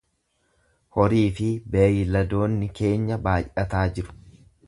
[1.01, 4.19] Horii fi beeyladoonni keenya baay'ataa jiru.